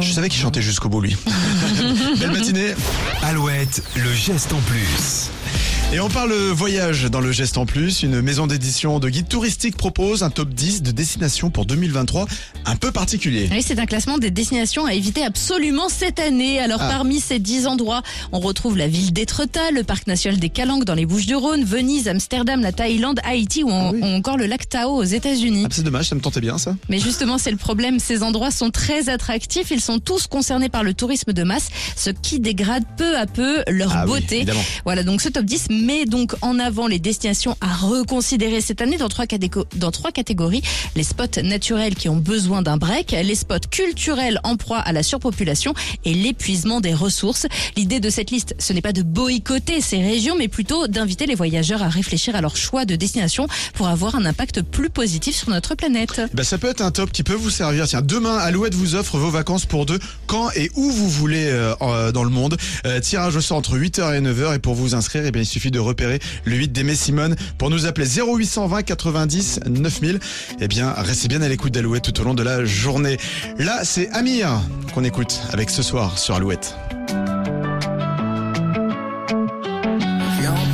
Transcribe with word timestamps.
Je 0.00 0.12
savais 0.12 0.28
qu'il 0.28 0.38
chantait 0.38 0.60
jusqu'au 0.60 0.90
bout, 0.90 1.00
lui. 1.00 1.16
Belle 2.20 2.32
matinée. 2.32 2.74
Alouette, 3.22 3.82
le 3.96 4.12
geste 4.12 4.52
en 4.52 4.60
plus. 4.60 5.30
Et 5.94 6.00
on 6.00 6.08
parle 6.08 6.32
voyage 6.32 7.04
dans 7.10 7.20
le 7.20 7.32
geste 7.32 7.58
en 7.58 7.66
plus. 7.66 8.02
Une 8.02 8.22
maison 8.22 8.46
d'édition 8.46 8.98
de 8.98 9.10
guide 9.10 9.28
touristique 9.28 9.76
propose 9.76 10.22
un 10.22 10.30
top 10.30 10.48
10 10.48 10.80
de 10.82 10.90
destinations 10.90 11.50
pour 11.50 11.66
2023 11.66 12.26
un 12.64 12.76
peu 12.76 12.90
particulier. 12.92 13.46
Oui, 13.52 13.60
c'est 13.62 13.78
un 13.78 13.84
classement 13.84 14.16
des 14.16 14.30
destinations 14.30 14.86
à 14.86 14.94
éviter 14.94 15.22
absolument 15.22 15.90
cette 15.90 16.18
année. 16.18 16.58
Alors 16.60 16.78
Ah. 16.80 16.88
parmi 16.88 17.20
ces 17.20 17.38
10 17.38 17.66
endroits, 17.66 18.02
on 18.32 18.40
retrouve 18.40 18.78
la 18.78 18.88
ville 18.88 19.12
d'Étretat, 19.12 19.70
le 19.70 19.82
parc 19.84 20.06
national 20.06 20.40
des 20.40 20.48
Calanques 20.48 20.86
dans 20.86 20.94
les 20.94 21.04
Bouches-du-Rhône, 21.04 21.62
Venise, 21.62 22.08
Amsterdam, 22.08 22.62
la 22.62 22.72
Thaïlande, 22.72 23.20
Haïti 23.24 23.62
ou, 23.62 23.68
en- 23.70 23.88
Ah 23.88 23.90
oui. 23.92 24.00
ou 24.02 24.06
encore 24.06 24.38
le 24.38 24.46
lac 24.46 24.66
Tao 24.70 24.96
aux 24.96 25.02
États-Unis. 25.04 25.64
Ah, 25.66 25.68
c'est 25.70 25.82
dommage, 25.84 26.08
ça 26.08 26.14
me 26.14 26.22
tentait 26.22 26.40
bien 26.40 26.56
ça. 26.56 26.74
Mais 26.88 27.00
justement, 27.00 27.36
c'est 27.36 27.50
le 27.50 27.58
problème. 27.58 27.98
Ces 27.98 28.22
endroits 28.22 28.50
sont 28.50 28.70
très 28.70 29.10
attractifs. 29.10 29.70
Ils 29.70 29.82
sont 29.82 29.98
tous 29.98 30.26
concernés 30.26 30.70
par 30.70 30.84
le 30.84 30.94
tourisme 30.94 31.34
de 31.34 31.42
masse, 31.42 31.68
ce 31.96 32.08
qui 32.08 32.40
dégrade 32.40 32.84
peu 32.96 33.18
à 33.18 33.26
peu 33.26 33.62
leur 33.68 33.90
oui, 34.06 34.20
beauté. 34.20 34.36
évidemment. 34.36 34.64
Voilà, 34.86 35.02
donc 35.02 35.20
ce 35.20 35.28
top 35.28 35.44
10 35.44 35.68
met 35.82 36.04
donc 36.06 36.34
en 36.42 36.58
avant 36.58 36.86
les 36.86 36.98
destinations 36.98 37.56
à 37.60 37.72
reconsidérer 37.74 38.60
cette 38.60 38.80
année 38.80 38.96
dans 38.98 39.08
trois, 39.08 39.26
catégories. 40.12 40.62
Les 40.96 41.02
spots 41.02 41.42
naturels 41.42 41.94
qui 41.94 42.08
ont 42.08 42.16
besoin 42.16 42.62
d'un 42.62 42.76
break, 42.76 43.12
les 43.12 43.34
spots 43.34 43.68
culturels 43.70 44.40
en 44.44 44.56
proie 44.56 44.78
à 44.78 44.92
la 44.92 45.02
surpopulation 45.02 45.74
et 46.04 46.14
l'épuisement 46.14 46.80
des 46.80 46.94
ressources. 46.94 47.46
L'idée 47.76 48.00
de 48.00 48.10
cette 48.10 48.30
liste, 48.30 48.54
ce 48.58 48.72
n'est 48.72 48.80
pas 48.80 48.92
de 48.92 49.02
boycotter 49.02 49.80
ces 49.80 49.98
régions, 49.98 50.36
mais 50.38 50.48
plutôt 50.48 50.86
d'inviter 50.86 51.26
les 51.26 51.34
voyageurs 51.34 51.82
à 51.82 51.88
réfléchir 51.88 52.36
à 52.36 52.40
leur 52.40 52.56
choix 52.56 52.84
de 52.84 52.94
destination 52.96 53.46
pour 53.74 53.88
avoir 53.88 54.14
un 54.14 54.24
impact 54.24 54.62
plus 54.62 54.90
positif 54.90 55.34
sur 55.36 55.50
notre 55.50 55.74
planète. 55.74 56.20
Bah, 56.34 56.44
ça 56.44 56.58
peut 56.58 56.68
être 56.68 56.82
un 56.82 56.90
top 56.90 57.10
qui 57.10 57.22
peut 57.22 57.34
vous 57.34 57.50
servir. 57.50 57.86
Tiens, 57.88 58.02
demain, 58.02 58.36
Alouette 58.36 58.74
vous 58.74 58.94
offre 58.94 59.18
vos 59.18 59.30
vacances 59.30 59.66
pour 59.66 59.86
deux, 59.86 59.98
quand 60.26 60.50
et 60.54 60.70
où 60.76 60.90
vous 60.90 61.08
voulez 61.08 61.46
euh, 61.48 61.74
en- 61.80 62.10
dans 62.12 62.24
le 62.24 62.30
monde. 62.30 62.56
Euh, 62.86 63.00
tirage 63.00 63.34
au 63.36 63.40
sort 63.40 63.56
entre 63.58 63.76
8h 63.78 64.14
et 64.16 64.20
9h. 64.20 64.54
Et 64.54 64.58
pour 64.58 64.74
vous 64.74 64.94
inscrire, 64.94 65.22
eh 65.26 65.30
bien, 65.30 65.42
il 65.42 65.46
suffit 65.46 65.70
de 65.72 65.80
repérer 65.80 66.20
le 66.44 66.54
8 66.54 66.68
d'Aimé 66.68 66.94
Simone 66.94 67.34
pour 67.58 67.70
nous 67.70 67.86
appeler 67.86 68.06
0820 68.06 68.82
90 68.82 69.60
9000. 69.68 70.20
Eh 70.60 70.68
bien, 70.68 70.92
restez 70.96 71.26
bien 71.26 71.42
à 71.42 71.48
l'écoute 71.48 71.72
d'Alouette 71.72 72.04
tout 72.04 72.20
au 72.20 72.24
long 72.24 72.34
de 72.34 72.42
la 72.42 72.64
journée. 72.64 73.16
Là, 73.58 73.80
c'est 73.82 74.08
Amir 74.10 74.60
qu'on 74.94 75.04
écoute 75.04 75.40
avec 75.52 75.70
ce 75.70 75.82
soir 75.82 76.18
sur 76.18 76.34
Alouette. 76.34 76.76